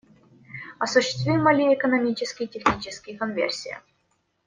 [0.79, 3.83] Осуществима ли экономически и технически конверсия?